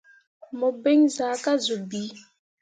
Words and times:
Mu 0.59 0.69
biŋ 0.83 0.99
zaa 1.15 1.35
ka 1.43 1.53
zuu 1.63 1.83
bii. 1.89 2.11